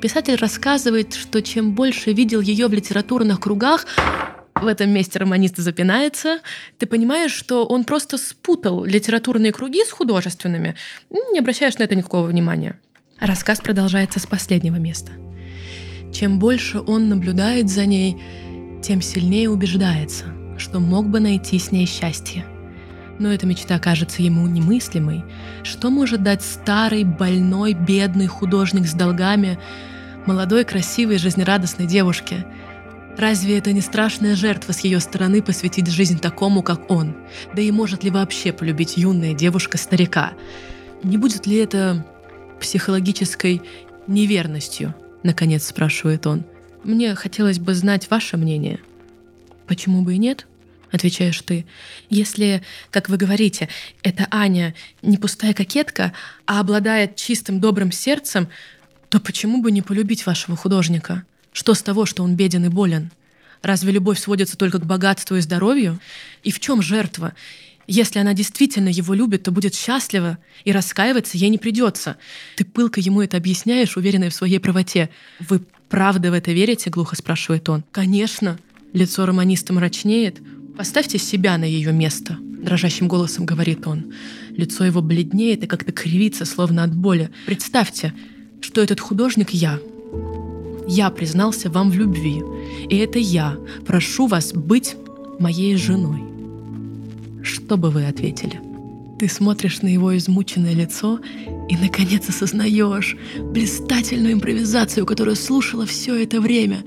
[0.00, 3.86] Писатель рассказывает, что чем больше видел ее в литературных кругах,
[4.54, 6.40] в этом месте романист запинается,
[6.78, 10.76] ты понимаешь, что он просто спутал литературные круги с художественными,
[11.10, 12.78] не обращаешь на это никакого внимания.
[13.18, 15.12] Рассказ продолжается с последнего места.
[16.12, 18.16] Чем больше он наблюдает за ней,
[18.82, 20.26] тем сильнее убеждается,
[20.58, 22.44] что мог бы найти с ней счастье.
[23.18, 25.24] Но эта мечта кажется ему немыслимой.
[25.62, 29.58] Что может дать старый, больной, бедный художник с долгами
[30.26, 32.44] молодой, красивой, жизнерадостной девушке–
[33.16, 37.16] Разве это не страшная жертва с ее стороны посвятить жизнь такому, как он?
[37.54, 40.34] Да и может ли вообще полюбить юная девушка старика?
[41.02, 42.04] Не будет ли это
[42.60, 43.62] психологической
[44.06, 44.94] неверностью?
[45.22, 46.44] Наконец спрашивает он.
[46.84, 48.80] Мне хотелось бы знать ваше мнение.
[49.66, 50.46] Почему бы и нет?
[50.92, 51.66] Отвечаешь ты.
[52.10, 53.68] Если, как вы говорите,
[54.02, 56.12] эта Аня не пустая кокетка,
[56.46, 58.48] а обладает чистым добрым сердцем,
[59.08, 61.24] то почему бы не полюбить вашего художника?
[61.52, 63.10] Что с того, что он беден и болен?
[63.62, 65.98] Разве любовь сводится только к богатству и здоровью?
[66.42, 67.34] И в чем жертва?
[67.88, 72.16] Если она действительно его любит, то будет счастлива, и раскаиваться ей не придется.
[72.56, 75.08] Ты пылко ему это объясняешь, уверенная в своей правоте.
[75.40, 77.84] «Вы правда в это верите?»— глухо спрашивает он.
[77.92, 78.58] «Конечно».
[78.92, 80.38] Лицо романиста мрачнеет.
[80.76, 84.12] «Поставьте себя на ее место»,— дрожащим голосом говорит он.
[84.50, 87.30] Лицо его бледнеет и как-то кривится, словно от боли.
[87.46, 88.12] «Представьте,
[88.60, 89.78] что этот художник— я,
[90.86, 92.42] я признался вам в любви,
[92.90, 94.96] и это я прошу вас быть
[95.38, 96.22] моей женой.
[97.42, 98.60] Что бы вы ответили?
[99.18, 101.20] Ты смотришь на его измученное лицо
[101.70, 106.84] и, наконец, осознаешь блистательную импровизацию, которую слушала все это время.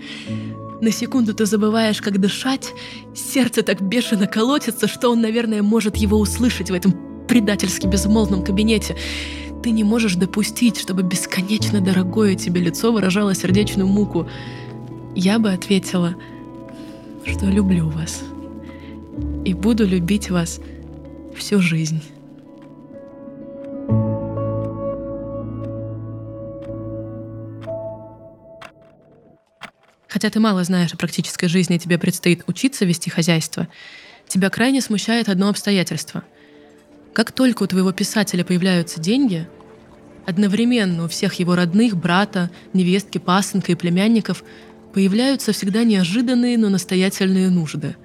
[0.82, 2.74] На секунду ты забываешь, как дышать,
[3.14, 6.94] сердце так бешено колотится, что он, наверное, может его услышать в этом
[7.28, 8.96] предательски безмолвном кабинете.
[9.62, 14.28] Ты не можешь допустить, чтобы бесконечно дорогое тебе лицо выражало сердечную муку.
[15.16, 16.16] Я бы ответила,
[17.26, 18.24] что люблю вас
[19.44, 20.62] и буду любить вас
[21.36, 22.02] всю жизнь.
[30.10, 33.70] Хотя ты мало знаешь о практической жизни, тебе предстоит учиться вести хозяйство,
[34.28, 36.24] тебя крайне смущает одно обстоятельство.
[37.14, 39.48] Как только у твоего писателя появляются деньги,
[40.26, 44.44] одновременно у всех его родных, брата, невестки, пасынка и племянников
[44.94, 47.96] появляются всегда неожиданные, но настоятельные нужды.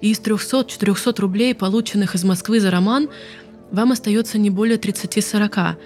[0.00, 3.08] И из 300-400 рублей, полученных из Москвы за роман,
[3.72, 5.76] вам остается не более 30-40.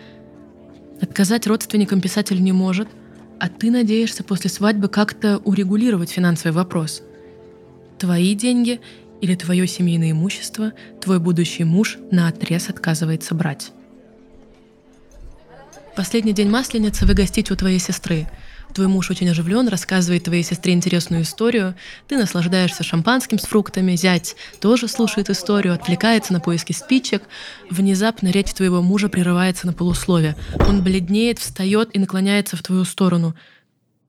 [1.00, 2.88] Отказать родственникам писатель не может,
[3.40, 7.02] а ты надеешься после свадьбы как-то урегулировать финансовый вопрос.
[7.98, 8.80] Твои деньги
[9.20, 13.72] или твое семейное имущество твой будущий муж на отрез отказывается брать.
[15.96, 18.28] Последний день Масленицы вы гостите у твоей сестры.
[18.74, 21.74] Твой муж очень оживлен, рассказывает твоей сестре интересную историю.
[22.06, 27.22] Ты наслаждаешься шампанским с фруктами, зять тоже слушает историю, отвлекается на поиски спичек.
[27.70, 30.36] Внезапно речь твоего мужа прерывается на полуслове.
[30.60, 33.34] Он бледнеет, встает и наклоняется в твою сторону.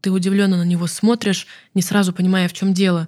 [0.02, 3.08] Ты удивленно на него смотришь, не сразу понимая, в чем дело.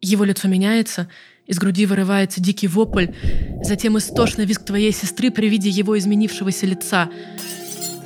[0.00, 1.08] Его лицо меняется,
[1.46, 3.08] из груди вырывается дикий вопль,
[3.62, 7.10] затем истошный визг твоей сестры при виде его изменившегося лица.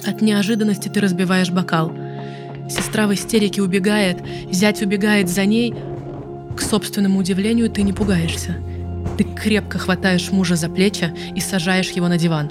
[0.04, 1.92] От неожиданности ты разбиваешь бокал.
[2.72, 4.16] Сестра в истерике убегает,
[4.50, 5.74] зять убегает за ней.
[6.56, 8.56] К собственному удивлению ты не пугаешься.
[9.18, 12.50] Ты крепко хватаешь мужа за плечи и сажаешь его на диван.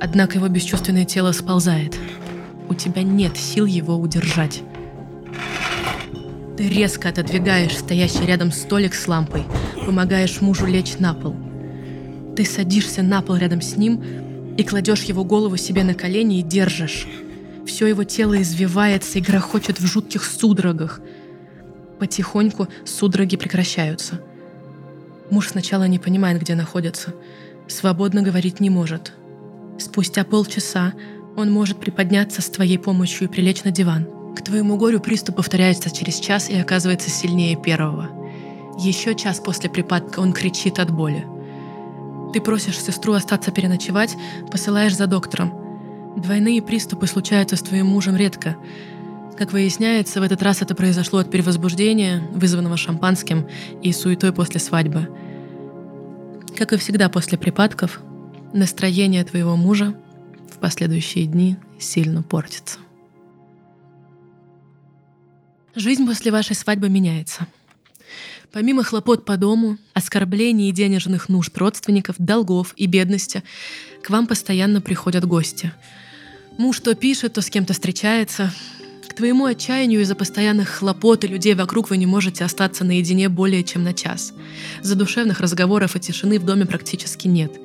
[0.00, 1.96] Однако его бесчувственное тело сползает.
[2.68, 4.62] У тебя нет сил его удержать.
[6.56, 9.44] Ты резко отодвигаешь стоящий рядом столик с лампой,
[9.86, 11.36] помогаешь мужу лечь на пол.
[12.34, 14.02] Ты садишься на пол рядом с ним,
[14.58, 17.06] и кладешь его голову себе на колени и держишь.
[17.66, 21.00] Все его тело извивается и грохочет в жутких судорогах.
[21.98, 24.20] Потихоньку судороги прекращаются.
[25.30, 27.14] Муж сначала не понимает, где находится.
[27.68, 29.12] Свободно говорить не может.
[29.78, 30.92] Спустя полчаса
[31.36, 34.06] он может приподняться с твоей помощью и прилечь на диван.
[34.36, 38.10] К твоему горю приступ повторяется через час и оказывается сильнее первого.
[38.78, 41.26] Еще час после припадка он кричит от боли.
[42.32, 44.16] Ты просишь сестру остаться переночевать,
[44.50, 45.61] посылаешь за доктором.
[46.16, 48.56] Двойные приступы случаются с твоим мужем редко.
[49.36, 53.48] Как выясняется, в этот раз это произошло от перевозбуждения, вызванного шампанским
[53.82, 55.08] и суетой после свадьбы.
[56.56, 58.00] Как и всегда после припадков,
[58.52, 59.94] настроение твоего мужа
[60.50, 62.78] в последующие дни сильно портится.
[65.74, 67.46] Жизнь после вашей свадьбы меняется–
[68.52, 73.42] Помимо хлопот по дому, оскорблений и денежных нужд родственников, долгов и бедности,
[74.02, 75.72] к вам постоянно приходят гости.
[76.58, 78.52] Муж то пишет, то с кем-то встречается.
[79.08, 83.64] К твоему отчаянию из-за постоянных хлопот и людей вокруг вы не можете остаться наедине более
[83.64, 84.34] чем на час.
[84.82, 87.58] Задушевных разговоров и тишины в доме практически нет.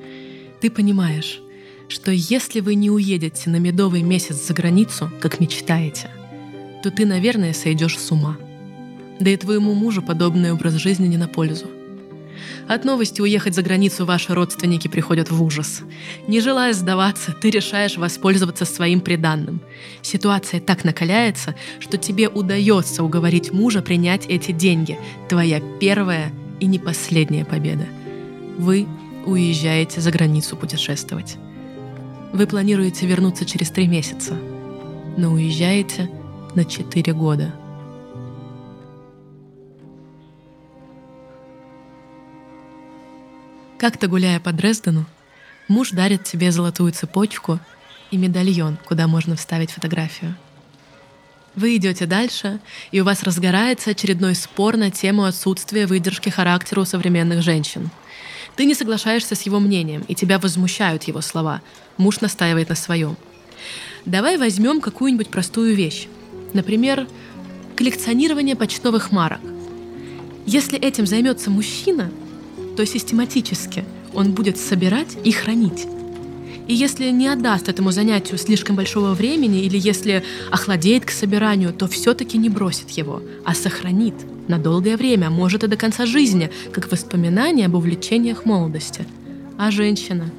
[0.62, 1.38] Ты понимаешь,
[1.88, 6.10] что если вы не уедете на медовый месяц за границу, как мечтаете,
[6.82, 8.38] то ты, наверное, сойдешь с ума–
[9.20, 11.66] да и твоему мужу подобный образ жизни не на пользу.
[12.68, 15.80] От новости уехать за границу ваши родственники приходят в ужас.
[16.26, 19.60] Не желая сдаваться, ты решаешь воспользоваться своим приданным.
[20.02, 24.98] Ситуация так накаляется, что тебе удается уговорить мужа принять эти деньги.
[25.28, 27.86] Твоя первая и не последняя победа.
[28.58, 28.86] Вы
[29.24, 31.36] уезжаете за границу путешествовать.
[32.32, 34.36] Вы планируете вернуться через три месяца,
[35.16, 36.10] но уезжаете
[36.54, 37.54] на четыре года–
[43.78, 45.06] Как-то гуляя по Дрездену,
[45.68, 47.60] муж дарит тебе золотую цепочку
[48.10, 50.34] и медальон, куда можно вставить фотографию.
[51.54, 52.58] Вы идете дальше,
[52.90, 57.90] и у вас разгорается очередной спор на тему отсутствия выдержки характера у современных женщин.
[58.56, 61.62] Ты не соглашаешься с его мнением, и тебя возмущают его слова.
[61.98, 63.16] Муж настаивает на своем.
[64.04, 66.08] Давай возьмем какую-нибудь простую вещь.
[66.52, 67.06] Например,
[67.76, 69.40] коллекционирование почтовых марок.
[70.46, 72.10] Если этим займется мужчина,
[72.78, 75.88] то систематически он будет собирать и хранить.
[76.68, 81.88] И если не отдаст этому занятию слишком большого времени или если охладеет к собиранию, то
[81.88, 84.14] все-таки не бросит его, а сохранит
[84.46, 89.04] на долгое время, может и до конца жизни, как воспоминание об увлечениях молодости.
[89.58, 90.30] А женщина?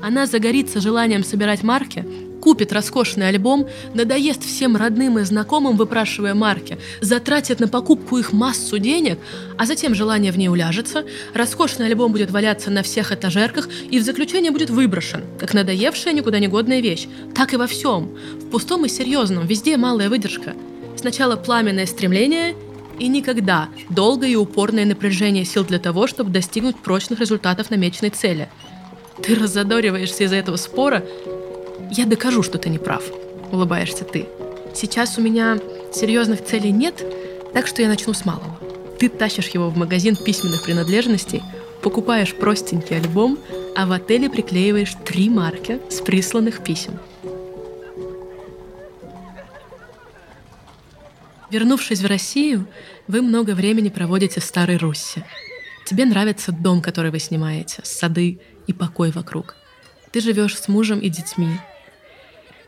[0.00, 2.06] Она загорится желанием собирать марки,
[2.42, 8.78] купит роскошный альбом, надоест всем родным и знакомым, выпрашивая марки, затратит на покупку их массу
[8.78, 9.20] денег,
[9.56, 14.02] а затем желание в ней уляжется, роскошный альбом будет валяться на всех этажерках и в
[14.02, 17.06] заключение будет выброшен, как надоевшая никуда не годная вещь.
[17.32, 18.10] Так и во всем.
[18.40, 20.54] В пустом и серьезном, везде малая выдержка.
[20.96, 22.56] Сначала пламенное стремление
[22.98, 28.48] и никогда долгое и упорное напряжение сил для того, чтобы достигнуть прочных результатов намеченной цели.
[29.22, 31.04] Ты разодориваешься из-за этого спора,
[31.90, 33.04] я докажу, что ты не прав,
[33.50, 34.26] улыбаешься ты.
[34.74, 35.58] Сейчас у меня
[35.92, 37.04] серьезных целей нет,
[37.52, 38.58] Так что я начну с малого.
[38.98, 41.42] Ты тащишь его в магазин письменных принадлежностей,
[41.82, 43.38] покупаешь простенький альбом,
[43.76, 46.98] а в отеле приклеиваешь три марки с присланных писем.
[51.50, 52.66] Вернувшись в Россию,
[53.08, 55.26] вы много времени проводите в Старой Руссе.
[55.84, 59.56] Тебе нравится дом, который вы снимаете, сады и покой вокруг.
[60.12, 61.58] Ты живешь с мужем и детьми.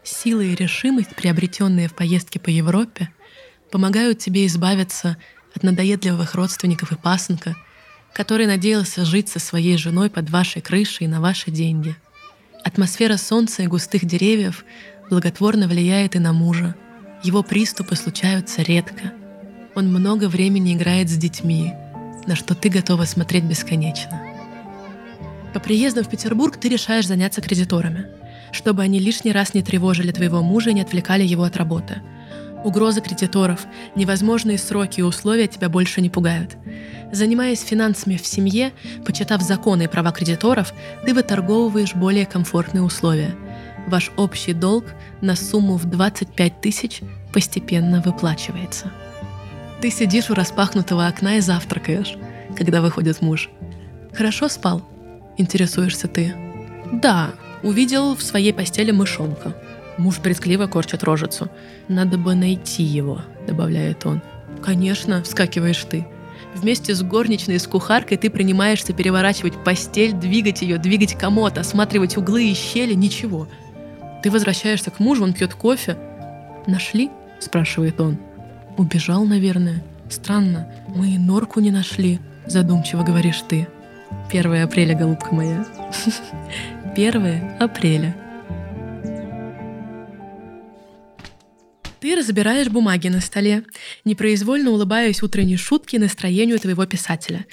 [0.04, 3.08] Сила и решимость, приобретенные в поездке по Европе,
[3.70, 5.16] помогают тебе избавиться
[5.54, 7.56] от надоедливых родственников и пасынка,
[8.12, 11.96] который надеялся жить со своей женой под вашей крышей на ваши деньги.
[12.62, 14.64] Атмосфера солнца и густых деревьев
[15.08, 16.74] благотворно влияет и на мужа.
[17.22, 19.14] Его приступы случаются редко.
[19.74, 21.72] Он много времени играет с детьми,
[22.26, 24.22] на что ты готова смотреть бесконечно.
[25.54, 28.06] По приезду в Петербург ты решаешь заняться кредиторами,
[28.54, 32.00] чтобы они лишний раз не тревожили твоего мужа и не отвлекали его от работы–
[32.64, 36.56] Угрозы кредиторов, невозможные сроки и условия тебя больше не пугают.
[37.12, 38.72] Занимаясь финансами в семье,
[39.04, 40.72] почитав законы и права кредиторов,
[41.04, 43.36] ты выторговываешь более комфортные условия.
[43.86, 44.86] Ваш общий долг
[45.20, 47.02] на сумму в 25 тысяч
[47.34, 48.90] постепенно выплачивается.
[49.82, 52.14] Ты сидишь у распахнутого окна и завтракаешь,
[52.56, 53.50] когда выходит муж.
[54.14, 54.82] «Хорошо спал?»–
[55.36, 56.34] интересуешься ты.
[56.92, 59.54] «Да, увидел в своей постели мышонка»,
[59.96, 61.48] Муж брезгливо корчит рожицу.
[61.88, 64.22] «Надо бы найти его»,— добавляет он.
[64.62, 66.06] «Конечно»,— вскакиваешь ты.
[66.54, 72.16] Вместе с горничной и с кухаркой ты принимаешься переворачивать постель, двигать ее, двигать комод, осматривать
[72.16, 73.48] углы и щели, ничего.
[74.22, 75.96] Ты возвращаешься к мужу, он пьет кофе.
[76.66, 78.18] «Нашли?»— спрашивает он.
[78.76, 79.82] «Убежал, наверное.
[80.08, 83.68] Странно, мы и норку не нашли»,— задумчиво говоришь ты.
[84.30, 85.66] 1 апреля, голубка моя.
[86.96, 88.14] 1 апреля.
[91.98, 93.64] Ты разбираешь бумаги на столе,
[94.04, 97.46] непроизвольно улыбаясь утренней шутке и настроению твоего писателя.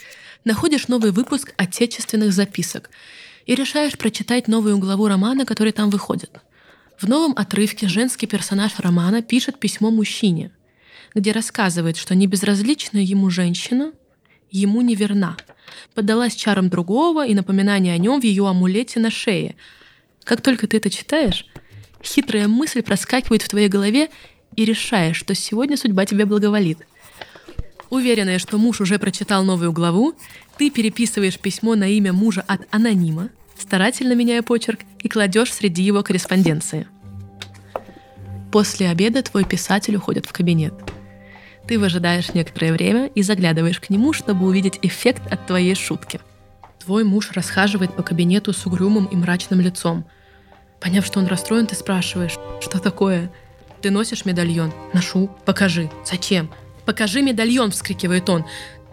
[0.44, 2.90] Находишь новый выпуск отечественных записок
[3.44, 6.30] и решаешь прочитать новую главу романа, который там выходит.
[6.96, 10.52] В новом отрывке женский персонаж романа пишет письмо мужчине,
[11.16, 13.92] где рассказывает, что небезразличная ему женщина
[14.52, 15.36] ему не верна,
[15.94, 19.56] поддалась чарам другого и напоминание о нем в ее амулете на шее.
[20.22, 21.46] Как только ты это читаешь,
[22.04, 24.10] хитрая мысль проскакивает в твоей голове
[24.54, 26.78] и решаешь, что сегодня судьба тебе благоволит.
[27.90, 30.14] Уверенная, что муж уже прочитал новую главу,
[30.56, 36.02] ты переписываешь письмо на имя мужа от анонима, старательно меняя почерк, и кладешь среди его
[36.02, 36.86] корреспонденции.
[38.50, 40.74] После обеда твой писатель уходит в кабинет.
[41.66, 46.20] Ты выжидаешь некоторое время и заглядываешь к нему, чтобы увидеть эффект от твоей шутки.
[46.78, 50.04] Твой муж расхаживает по кабинету с угрюмым и мрачным лицом.
[50.80, 53.30] Поняв, что он расстроен, ты спрашиваешь, что такое–
[53.82, 54.72] ты носишь медальон?
[54.92, 55.28] Ношу.
[55.44, 55.90] Покажи.
[56.04, 56.48] Зачем?
[56.86, 58.44] Покажи медальон, вскрикивает он.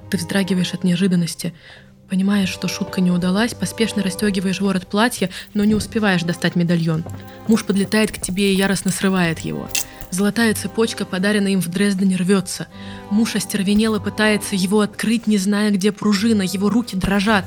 [0.09, 1.53] Ты вздрагиваешь от неожиданности.
[2.09, 7.05] Понимаешь, что шутка не удалась, поспешно расстегиваешь ворот платья, но не успеваешь достать медальон.
[7.47, 9.69] Муж подлетает к тебе и яростно срывает его.
[10.11, 12.67] Золотая цепочка, подаренная им в Дрездене, рвется.
[13.11, 17.45] Муж остервенело пытается его открыть, не зная, где пружина, его руки дрожат.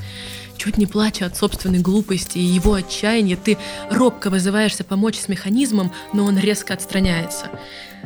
[0.57, 3.59] Чуть не плача от собственной глупости и его отчаяния, ты
[3.91, 7.47] робко вызываешься помочь с механизмом, но он резко отстраняется.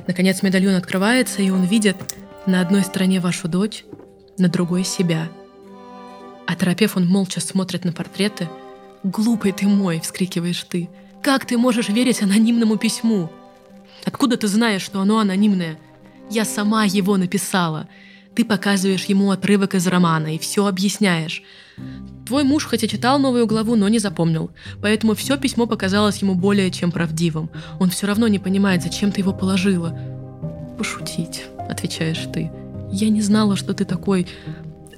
[0.07, 1.97] Наконец медальон открывается, и он видит
[2.47, 3.85] на одной стороне вашу дочь,
[4.39, 5.29] на другой себя.
[6.47, 8.49] Оторопев, он молча смотрит на портреты.
[9.03, 10.89] «Глупый ты мой!»— вскрикиваешь ты.
[11.23, 13.31] «Как ты можешь верить анонимному письму?»
[14.07, 15.79] «Откуда ты знаешь, что оно анонимное?»
[16.31, 17.89] «Я сама его написала!»
[18.37, 21.43] Ты показываешь ему отрывок из романа и все объясняешь.
[22.27, 24.51] Твой муж хотя читал новую главу, но не запомнил,
[24.83, 27.49] поэтому все письмо показалось ему более чем правдивым.
[27.81, 29.99] Он все равно не понимает, зачем ты его положила.
[30.77, 32.51] «Пошутить»,— отвечаешь ты.
[32.93, 34.27] «Я не знала, что ты такой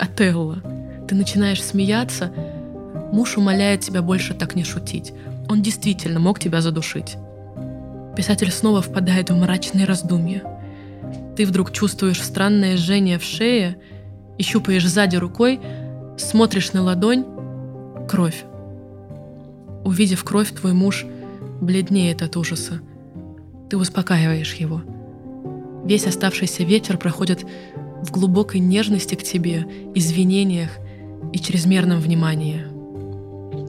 [0.01, 0.61] Отелло».
[1.09, 2.33] Ты начинаешь смеяться.
[3.12, 5.12] Муж умоляет тебя больше так не шутить.
[5.49, 7.16] Он действительно мог тебя задушить.
[8.18, 10.42] Писатель снова впадает в мрачные раздумья.
[11.37, 13.79] Ты вдруг чувствуешь странное жжение в шее
[14.38, 15.60] и щупаешь сзади рукой,
[16.16, 17.25] смотришь на ладонь—
[18.08, 18.44] кровь.
[19.85, 21.06] Увидев кровь, твой муж
[21.60, 22.81] бледнеет от ужаса.
[23.71, 24.83] Ты успокаиваешь его.
[25.85, 27.46] Весь оставшийся вечер проходит
[28.02, 29.64] в глубокой нежности к тебе,
[29.94, 30.71] извинениях
[31.33, 32.64] и чрезмерном внимании.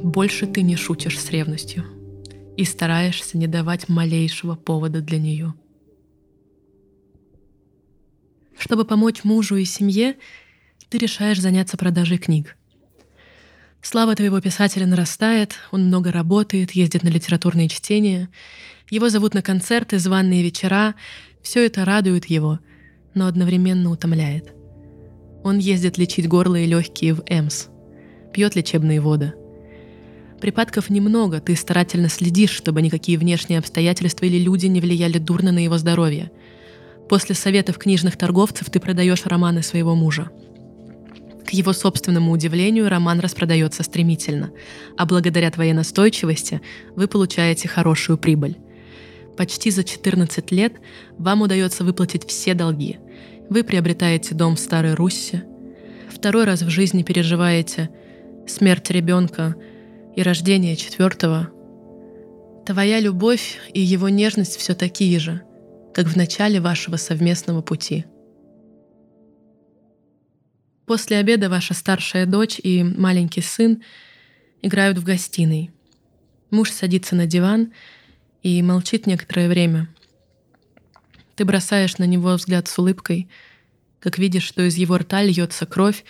[0.02, 1.84] Больше ты не шутишь с ревностью
[2.60, 5.54] и стараешься не давать малейшего повода для нее.
[8.58, 10.18] Чтобы помочь мужу и семье,
[10.90, 12.58] ты решаешь заняться продажей книг.
[13.82, 18.28] Слава твоего писателя нарастает, он много работает, ездит на литературные чтения,
[18.90, 20.96] его зовут на концерты, званные вечера,
[21.42, 22.60] все это радует его,
[23.14, 24.54] но одновременно утомляет.
[25.46, 27.68] Он ездит лечить горло и легкие в ЭМС,
[28.34, 29.34] пьет лечебные воды.
[30.42, 35.60] Припадков немного, ты старательно следишь, чтобы никакие внешние обстоятельства или люди не влияли дурно на
[35.60, 36.32] его здоровье.
[37.10, 40.30] После советов книжных торговцев ты продаешь романы своего мужа.
[41.46, 44.52] К его собственному удивлению, роман распродается стремительно,
[44.98, 46.62] а благодаря твоей настойчивости
[46.96, 48.58] вы получаете хорошую прибыль.
[49.36, 50.74] Почти за 14 лет
[51.18, 53.00] вам удается выплатить все долги.
[53.50, 55.44] Вы приобретаете дом в Старой Руссе,
[56.10, 57.90] второй раз в жизни переживаете
[58.48, 59.56] смерть ребенка
[60.16, 61.50] и рождение четвертого.
[62.66, 65.42] Твоя любовь и его нежность все такие же,
[65.94, 68.06] как в начале вашего совместного пути.
[70.86, 73.84] После обеда ваша старшая дочь и маленький сын
[74.62, 75.72] играют в гостиной.
[76.50, 77.74] Муж садится на диван
[78.42, 79.88] и молчит некоторое время.
[81.36, 83.30] Ты бросаешь на него взгляд с улыбкой,
[84.00, 86.04] как видишь, что из его рта льется кровь,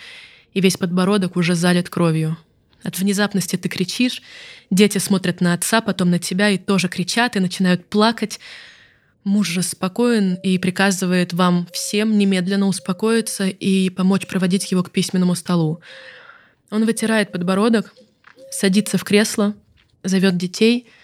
[0.54, 2.36] и весь подбородок уже залит кровью.
[2.82, 4.22] От внезапности ты кричишь,
[4.70, 8.40] дети смотрят на отца, потом на тебя и тоже кричат и начинают плакать.
[9.24, 15.34] Муж же спокоен и приказывает вам всем немедленно успокоиться и помочь проводить его к письменному
[15.34, 15.80] столу.
[16.70, 17.94] Он вытирает подбородок,
[18.50, 19.54] садится в кресло,
[20.02, 20.86] зовет детей—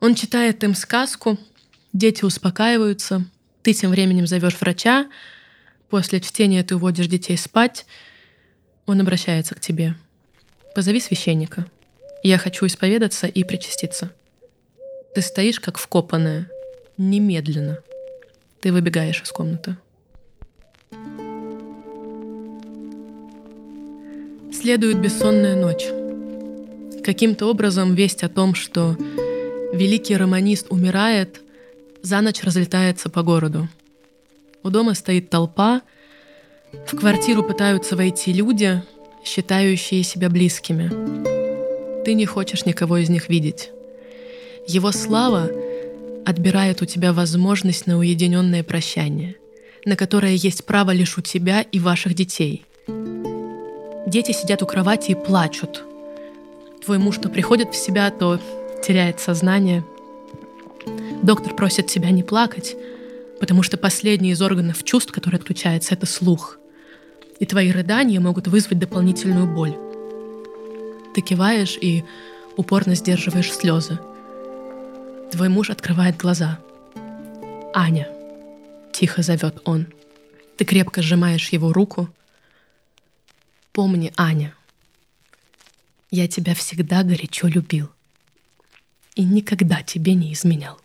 [0.00, 1.38] он читает им сказку,
[1.92, 3.24] дети успокаиваются,
[3.62, 5.08] ты тем временем зовешь врача,
[5.90, 7.84] после чтения ты уводишь детей спать,
[8.86, 9.96] он обращается к тебе.
[10.74, 11.66] Позови священника.
[12.22, 14.10] Я хочу исповедаться и причаститься.
[15.14, 16.50] Ты стоишь как вкопанная.
[16.96, 17.78] Немедленно.
[18.60, 19.76] Ты выбегаешь из комнаты.
[24.52, 25.86] Следует бессонная ночь.
[27.04, 28.96] Каким-то образом весть о том, что
[29.72, 31.42] Великий романист умирает,
[32.02, 33.68] за ночь разлетается по городу.
[34.62, 35.82] У дома стоит толпа,
[36.72, 38.82] в квартиру пытаются войти люди,
[39.28, 40.90] считающие себя близкими.
[42.04, 43.70] Ты не хочешь никого из них видеть.
[44.66, 45.50] Его слава
[46.24, 49.36] отбирает у тебя возможность на уединенное прощание,
[49.84, 52.64] на которое есть право лишь у тебя и ваших детей.
[54.06, 55.84] Дети сидят у кровати и плачут.
[56.84, 58.40] Твой муж то приходит в себя, то
[58.82, 59.84] теряет сознание.
[61.22, 62.76] Доктор просит тебя не плакать,
[63.40, 66.58] потому что последний из органов чувств, который отключается, это слух.
[67.38, 69.76] И твои рыдания могут вызвать дополнительную боль.
[71.14, 72.04] Ты киваешь и
[72.56, 73.98] упорно сдерживаешь слезы.
[75.30, 76.58] Твой муж открывает глаза.
[77.74, 78.08] «Аня»,—
[78.92, 79.86] тихо зовет он.
[80.56, 82.08] Ты крепко сжимаешь его руку.
[83.72, 84.54] «Помни, Аня,
[86.10, 87.90] я тебя всегда горячо любил
[89.14, 90.80] и никогда тебе не изменял.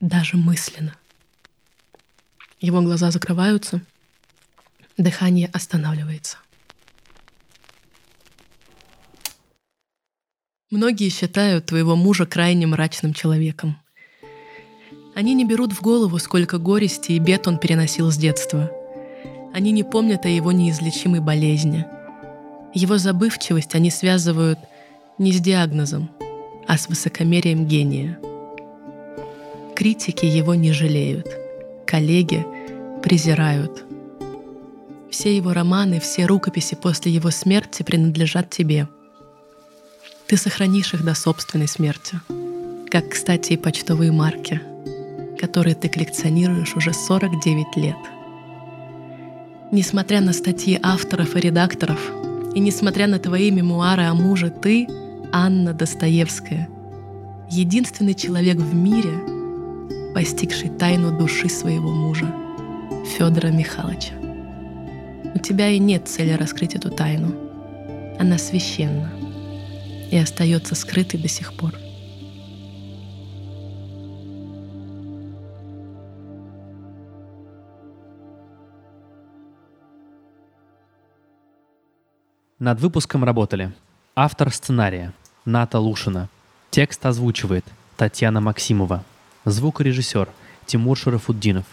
[0.00, 0.94] Даже мысленно.
[2.60, 3.80] Его глаза закрываются,
[4.98, 6.36] дыхание останавливается.
[10.70, 13.78] Многие считают твоего мужа крайне мрачным человеком.
[15.14, 18.70] Они не берут в голову, сколько горести и бед он переносил с детства.
[19.54, 21.86] Они не помнят о его неизлечимой болезни.
[22.74, 24.58] Его забывчивость они связывают
[25.16, 26.10] не с диагнозом,
[26.66, 28.20] а с высокомерием гения.
[29.74, 31.28] Критики его не жалеют,
[31.86, 32.44] коллеги
[33.02, 33.87] презирают.
[35.10, 38.88] Все его романы, все рукописи после его смерти принадлежат тебе.
[40.26, 42.20] Ты сохранишь их до собственной смерти,
[42.90, 44.60] как, кстати, и почтовые марки,
[45.40, 47.96] которые ты коллекционируешь уже 49 лет.
[49.72, 52.00] Несмотря на статьи авторов и редакторов,
[52.54, 54.86] и несмотря на твои мемуары о муже, ты—
[55.32, 56.68] Анна Достоевская,
[57.50, 59.12] единственный человек в мире,
[60.14, 62.34] постигший тайну души своего мужа,
[63.16, 64.17] Федора Михайловича.
[65.34, 67.34] У тебя и нет цели раскрыть эту тайну.
[68.18, 69.10] Она священна
[70.10, 71.74] и остается скрытой до сих пор.
[82.58, 83.72] Над выпуском работали
[84.16, 85.12] Автор сценария–
[85.44, 86.28] Ната Лушина.
[86.70, 87.64] Текст озвучивает
[87.96, 89.04] Татьяна Максимова.
[89.44, 90.28] Звукорежиссер–
[90.66, 91.66] Тимур Шарафуддинов.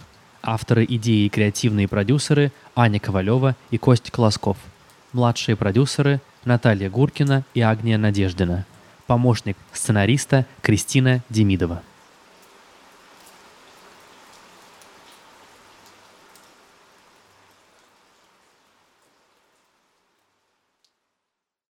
[0.47, 4.57] Авторы идеи и креативные продюсеры– Аня Ковалева и Кость Колосков.
[5.11, 8.63] Младшие продюсеры– Наталья Гуркина и Агния Надеждина.
[9.07, 11.81] Помощник сценариста– Кристина Демидова.